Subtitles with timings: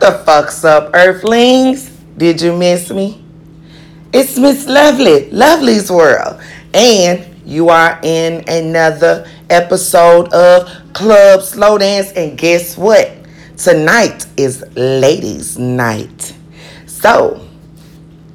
[0.00, 1.90] What the fuck's up, Earthlings?
[2.16, 3.22] Did you miss me?
[4.14, 6.40] It's Miss Lovely, Lovely's World,
[6.72, 12.12] and you are in another episode of Club Slow Dance.
[12.12, 13.12] And guess what?
[13.58, 16.34] Tonight is Ladies' Night.
[16.86, 17.46] So,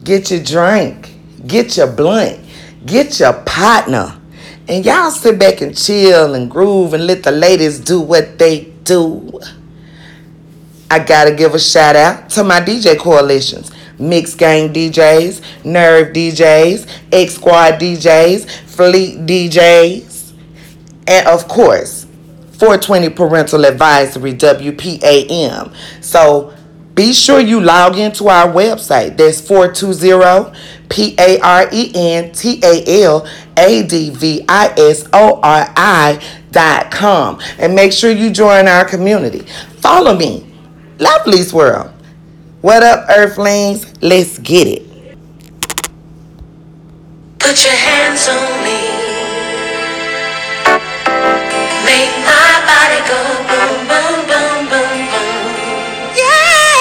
[0.04, 1.16] get your drink,
[1.48, 2.42] get your blunt,
[2.86, 4.16] get your partner,
[4.68, 8.66] and y'all sit back and chill and groove and let the ladies do what they
[8.84, 9.40] do.
[10.90, 13.72] I gotta give a shout out to my DJ coalitions.
[13.98, 20.34] Mix Gang DJs, Nerve DJs, X Squad DJs, Fleet DJs,
[21.08, 22.06] and of course,
[22.54, 25.74] 420 Parental Advisory WPAM.
[26.02, 26.54] So
[26.94, 29.18] be sure you log into our website.
[29.18, 30.58] That's 420
[30.90, 35.74] P A R E N T A L A D V I S O R
[35.76, 36.22] I
[36.52, 37.40] dot com.
[37.60, 39.46] And make sure you join our community.
[39.82, 40.55] Follow me
[41.00, 41.92] Lovely's World.
[42.62, 43.86] What up, Earthlings?
[44.02, 44.84] Let's get it.
[47.40, 48.80] Put your hands on me.
[51.86, 55.40] Make my body go boom, boom, boom, boom, boom.
[56.16, 56.72] Yeah.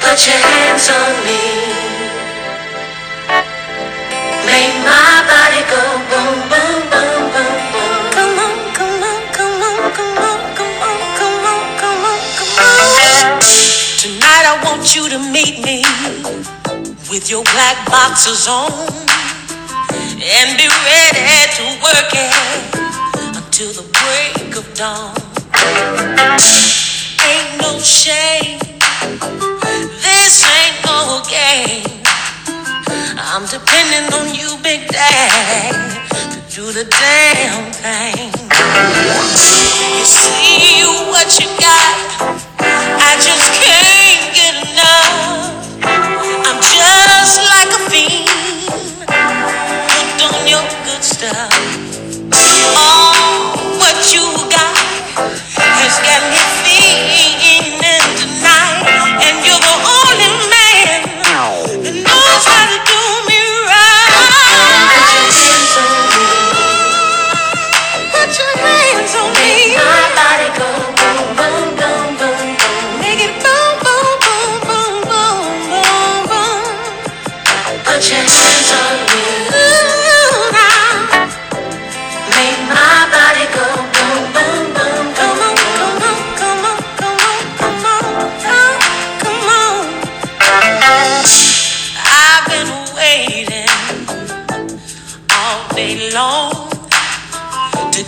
[0.00, 1.19] Put your hands on me.
[14.70, 15.82] Want you to meet me
[17.10, 18.70] with your black boxers on
[19.90, 21.26] and be ready
[21.58, 22.30] to work it
[23.34, 25.14] until the break of dawn.
[27.26, 28.60] Ain't no shame,
[30.06, 31.90] this ain't no game.
[33.32, 35.98] I'm depending on you, Big Daddy,
[36.32, 37.99] to do the damn thing.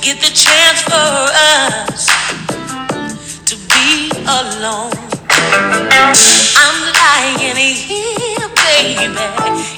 [0.03, 2.11] Get the chance for us
[3.47, 4.91] to be alone.
[6.59, 7.39] I'm lying
[7.73, 9.07] here, baby,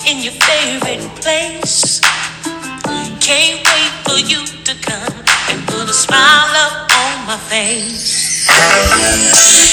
[0.08, 2.00] in your favorite place.
[3.20, 5.12] Can't wait for you to come
[5.50, 8.48] and put a smile up on my face.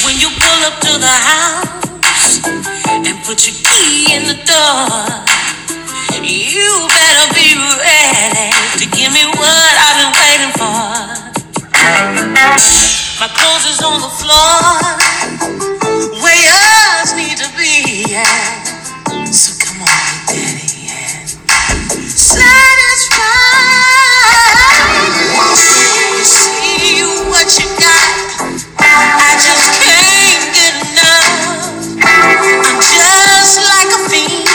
[0.03, 2.43] When you pull up to the house
[3.07, 5.31] and put your key in the door,
[6.21, 9.90] you better be ready to give me what I've
[10.61, 11.33] waiting.
[13.19, 14.61] My clothes is on the floor,
[16.21, 18.15] where yours need to be.
[19.31, 21.29] So come on, Daddy, and
[22.09, 23.17] satisfied.
[26.25, 28.09] See what you got.
[28.79, 31.33] I just can't get enough.
[32.05, 34.49] I'm just like a fiend.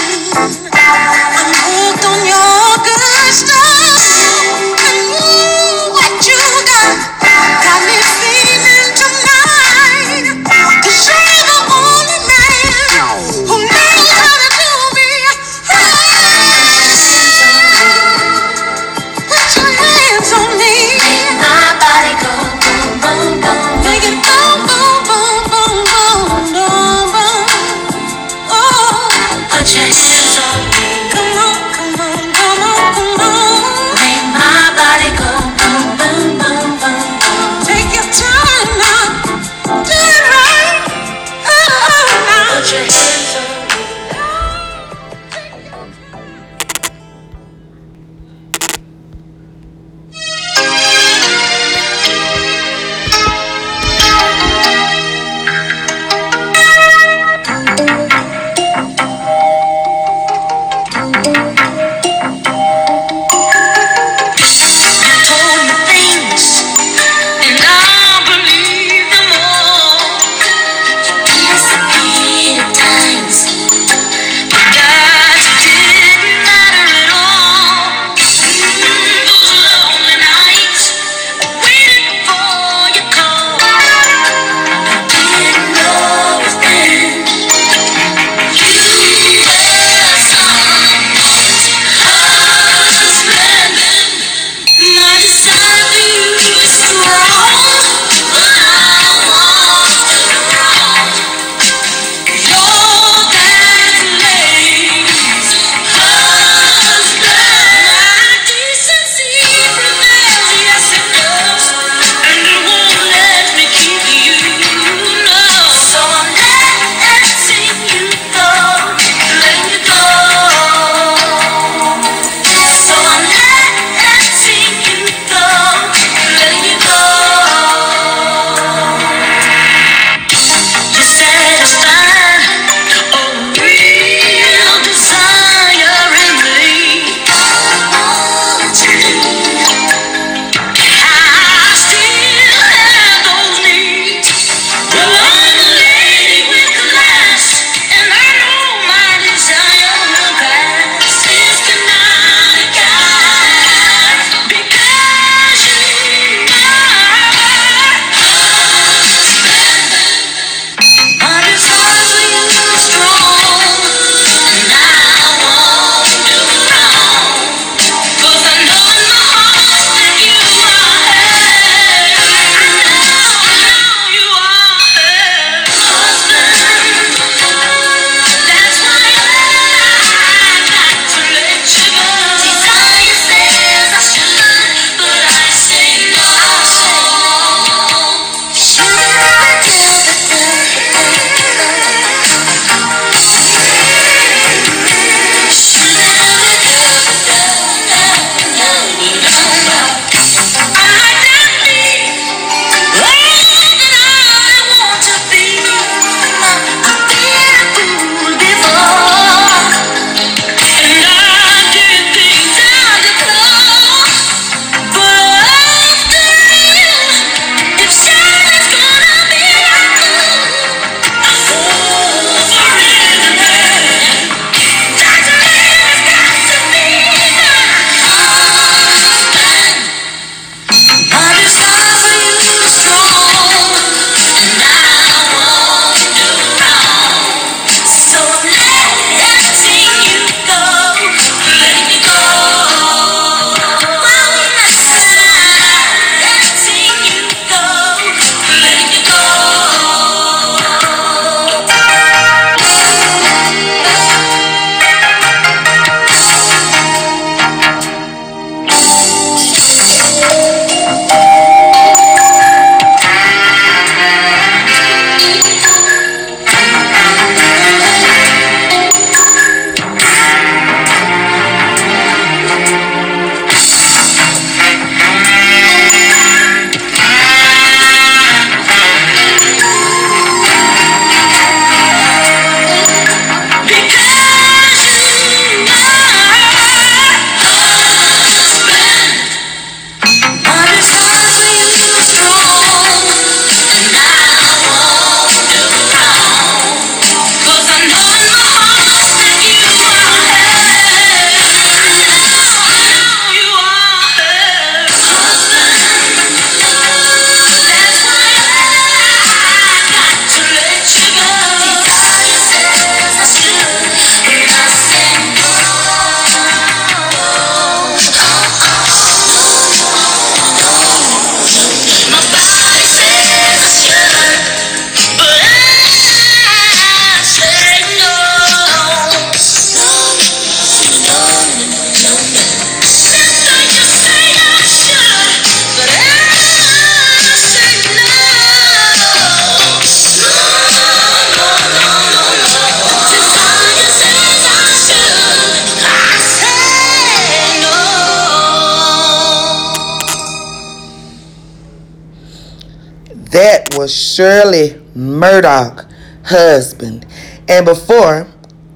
[353.87, 355.87] Was Shirley Murdock,
[356.25, 357.07] husband.
[357.47, 358.27] And before,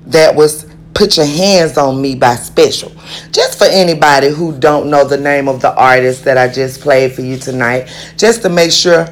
[0.06, 2.92] that was Put Your Hands on Me by Special.
[3.32, 7.12] Just for anybody who don't know the name of the artist that I just played
[7.12, 9.08] for you tonight, just to make sure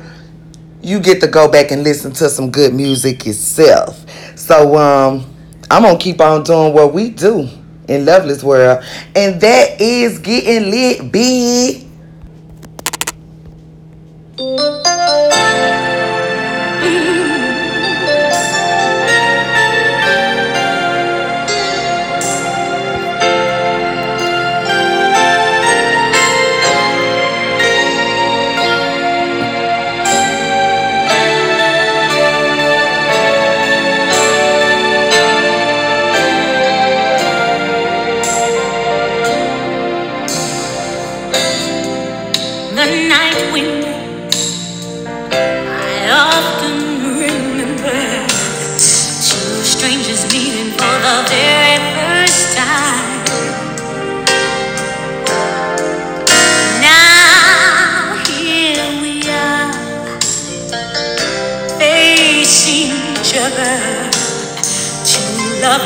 [0.83, 4.07] you get to go back and listen to some good music yourself.
[4.38, 5.26] So um
[5.69, 7.49] I'm gonna keep on doing what we do
[7.88, 8.85] in Lovely's World,
[9.17, 11.88] and that is getting lit big.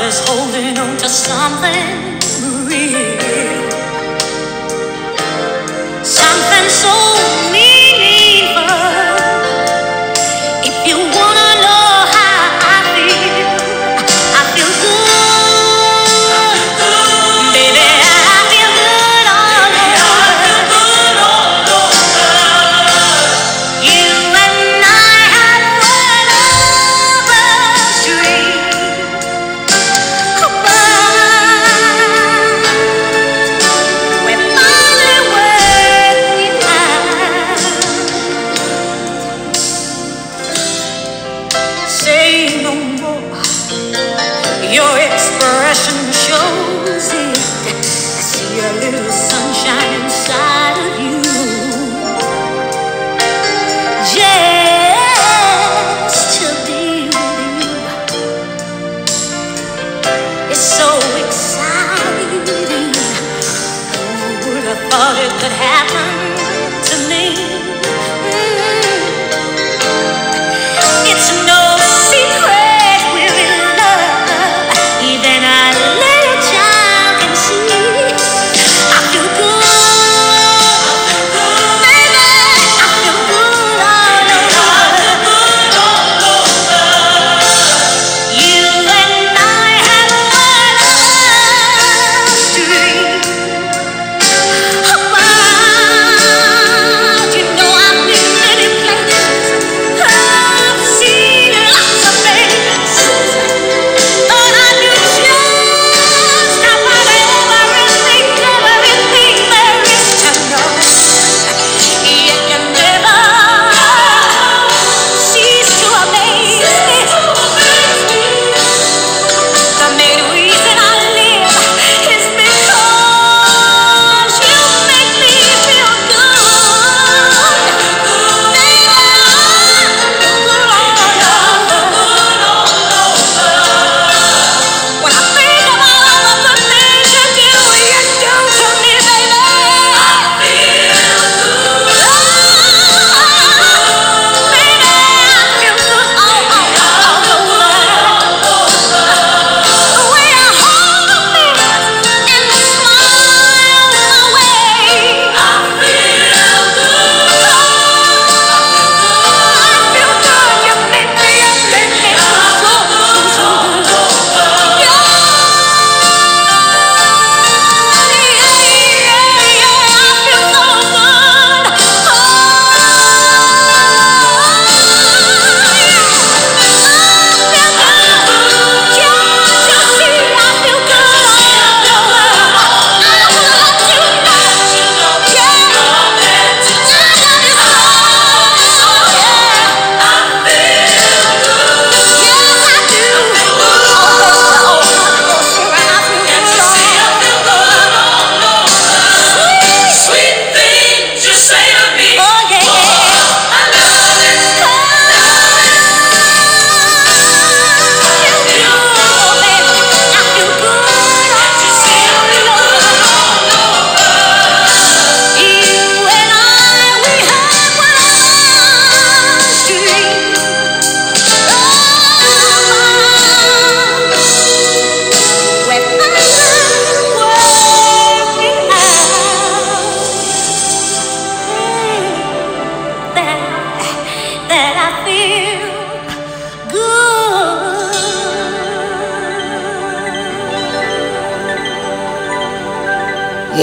[0.03, 2.19] Lovers holding on to something
[2.67, 3.71] real.
[6.03, 7.02] Something so
[65.43, 66.12] could happen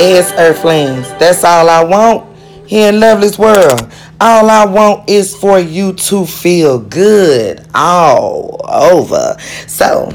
[0.01, 2.35] Yes, Earthlings, that's all I want
[2.67, 3.93] here in Lovely's world.
[4.19, 9.37] All I want is for you to feel good all over.
[9.67, 10.11] So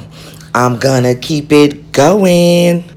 [0.56, 2.95] I'm gonna keep it going.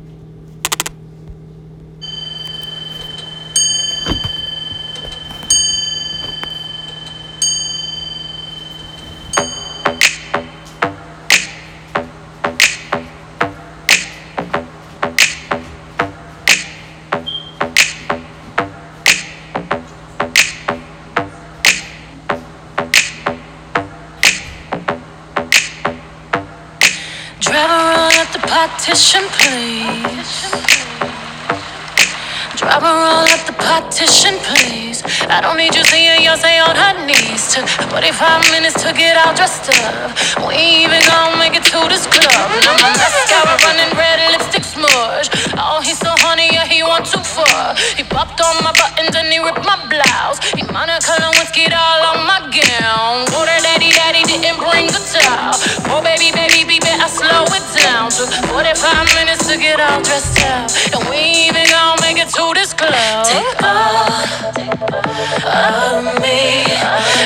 [32.78, 34.87] Her all at the partition, please.
[35.28, 37.52] I don't need you seeing Beyonce on her knees.
[37.52, 40.12] Took 45 minutes to get all dressed up.
[40.44, 42.48] We even gonna make it to this club.
[42.64, 45.28] Now my mascara running red, lipstick smudge.
[45.56, 47.76] Oh, he's so honey, yeah, he want too far.
[47.96, 50.40] He popped on my buttons and he ripped my blouse.
[50.56, 53.28] He Monica Lewinsky all on my gown.
[53.32, 55.56] Water daddy, daddy didn't bring the towel.
[55.92, 58.08] Oh, baby, baby, baby, I slow it down.
[58.10, 60.72] Took 45 minutes to get all dressed up.
[60.96, 63.26] And we even gonna make it to this club.
[63.26, 66.62] Take all of me.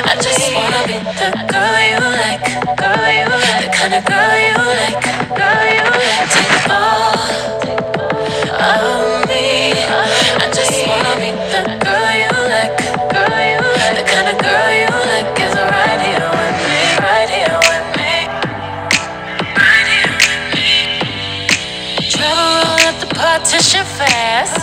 [0.08, 2.40] I just wanna be the girl you like,
[2.80, 4.96] girl you like, the kind of girl you like,
[5.36, 6.28] girl you like.
[6.32, 7.20] Take all
[8.64, 9.76] of me.
[10.40, 12.72] I just wanna be the girl you like,
[13.12, 17.28] girl you like, the kind of girl you like is right here with me, right
[17.28, 18.14] here with me,
[19.60, 20.70] right here with me.
[22.08, 24.60] Travel at the partition fast.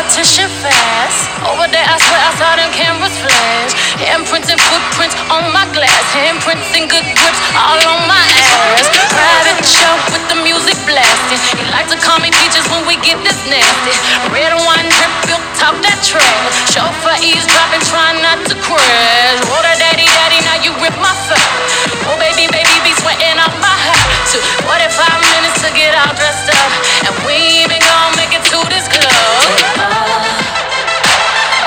[0.00, 1.28] Partition fast.
[1.44, 3.76] Over there, I swear I saw them cameras flash.
[4.00, 6.04] Handprints and footprints on my glass.
[6.16, 8.88] Handprints and good grips all on my ass.
[9.12, 11.38] Private show with the music blasting.
[11.38, 13.94] She like to call me peaches when we get this nasty.
[14.34, 16.74] Red wine drip, built talk that trash.
[16.74, 19.38] Chauffeur eavesdropping, trying not to crash.
[19.46, 21.50] Water daddy, daddy, now you rip my fat.
[22.10, 24.02] Oh baby, baby, be sweating out my hat.
[24.82, 26.70] if five minutes to get all dressed up,
[27.06, 29.06] and we even gonna make it to this club.
[29.46, 29.78] Take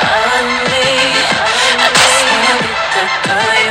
[0.03, 0.83] all of me.
[1.79, 3.62] I just wanna be the girl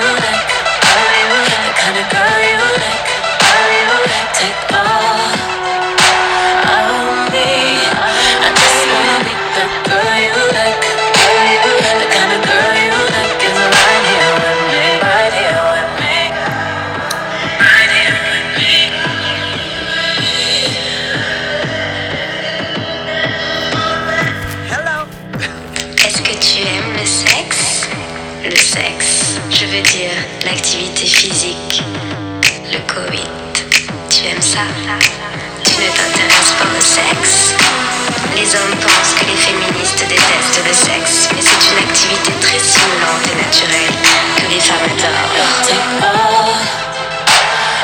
[42.62, 43.90] semblant et naturel
[44.36, 46.62] que les femmes adorent.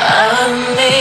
[0.08, 0.94] All of me.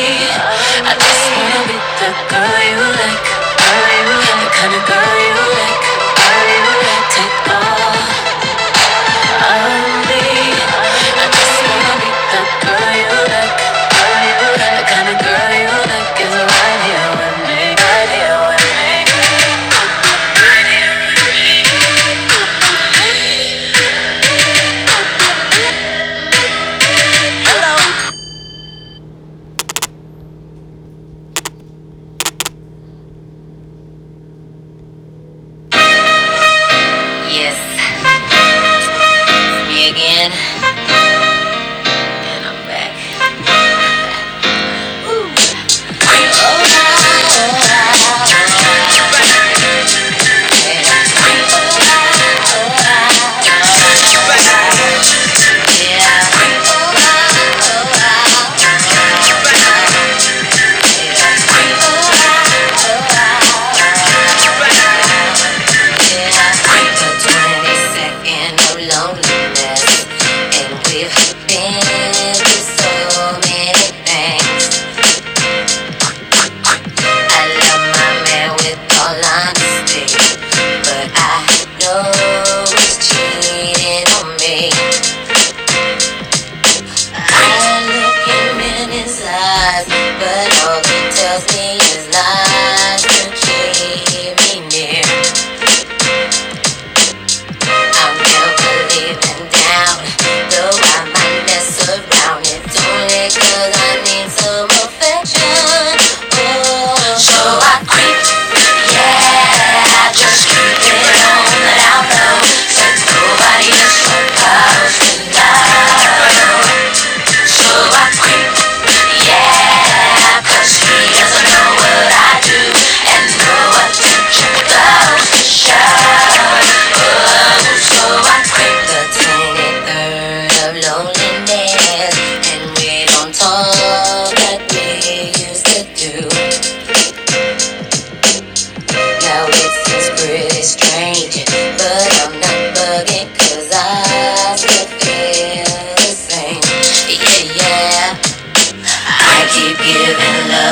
[0.82, 3.28] I just wanna be the girl you like,
[3.62, 5.27] girl you like, the kind of girl you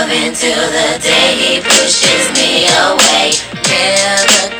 [0.06, 3.32] love until the day he pushes me away.
[3.70, 4.55] Never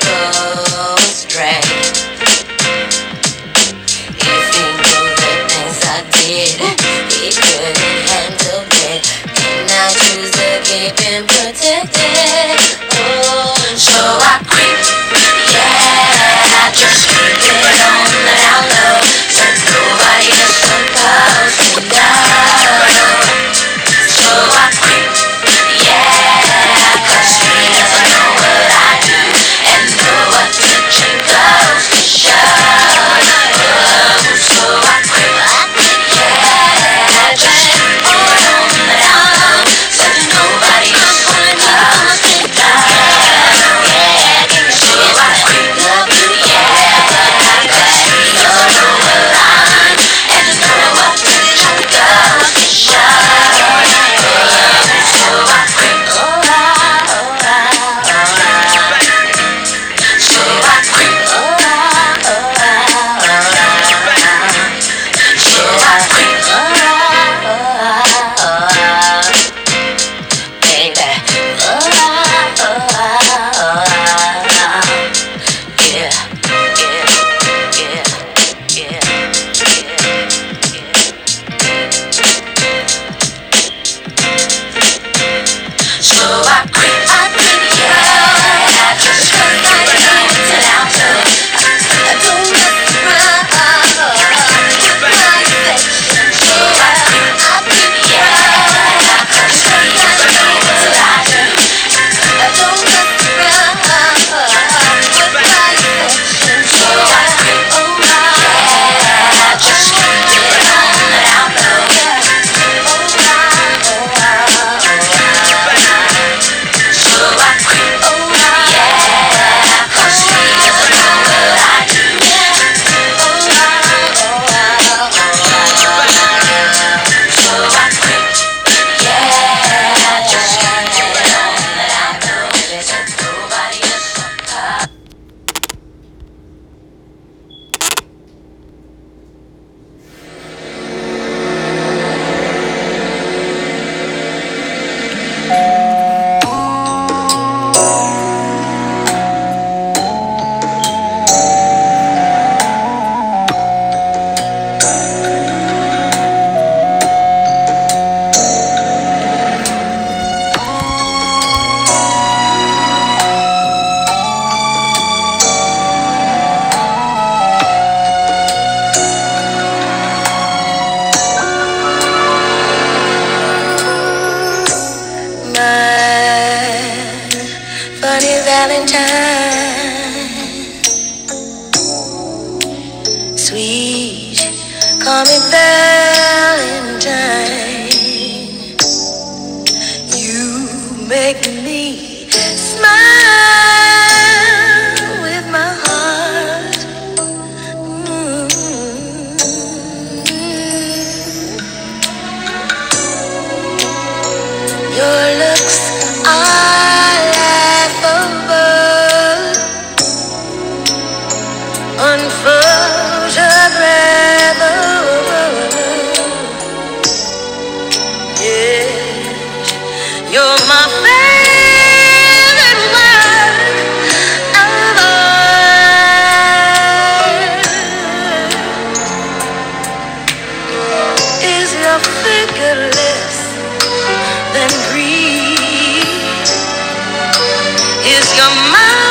[238.08, 239.05] Is your mind?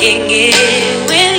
[0.00, 1.33] Mwah,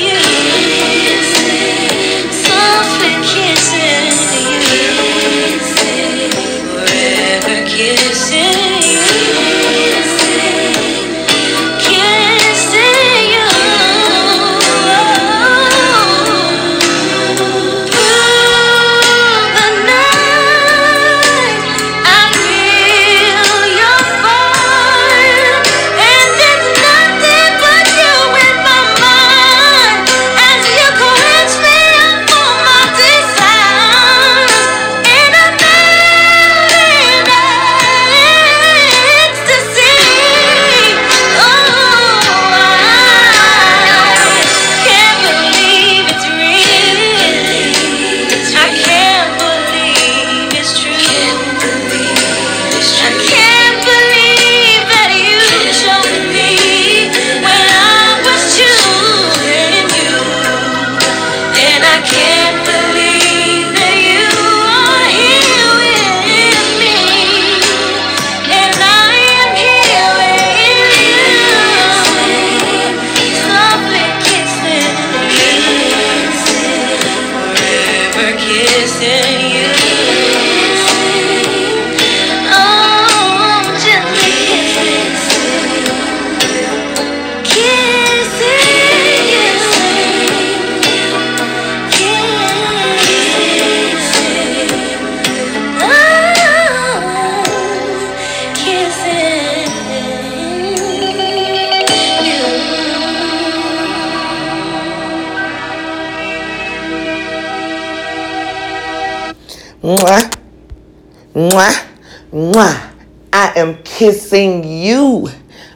[113.96, 115.30] kissing you,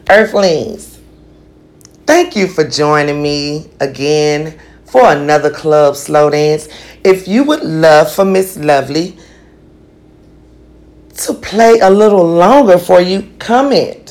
[0.10, 1.00] Earthlings.
[2.06, 6.68] Thank you for joining me again for another club slow dance.
[7.06, 9.18] If you would love for Miss Lovely
[11.16, 14.09] to play a little longer for you, comment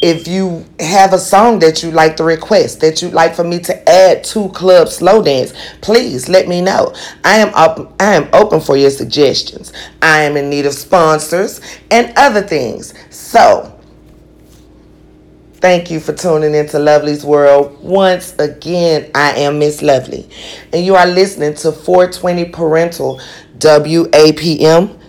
[0.00, 3.58] if you have a song that you like to request that you'd like for me
[3.58, 6.94] to add to club slow dance please let me know.
[7.24, 9.72] I am up i am open for your suggestions.
[10.00, 12.94] I am in need of sponsors and other things.
[13.10, 13.76] So
[15.54, 17.82] thank you for tuning into lovely's world.
[17.82, 20.28] Once again i am miss lovely.
[20.72, 23.20] And you are listening to 420 parental
[23.58, 25.00] wapm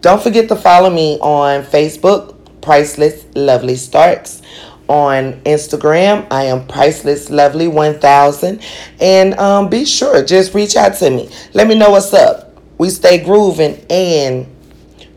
[0.00, 2.33] don't forget to follow me on facebook
[2.64, 4.40] Priceless Lovely Starts.
[4.88, 8.60] On Instagram, I am Priceless Lovely 1000.
[9.00, 11.30] And um, be sure, just reach out to me.
[11.54, 12.58] Let me know what's up.
[12.76, 14.46] We stay grooving and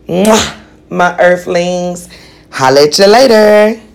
[0.06, 2.08] mwah, my earthlings.
[2.50, 3.87] Holla at you later.